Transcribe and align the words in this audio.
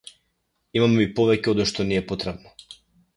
Имаме 0.79 1.03
и 1.07 1.11
повеќе 1.19 1.51
одошто 1.53 1.85
ни 1.91 1.99
е 1.99 2.07
потребно. 2.13 2.55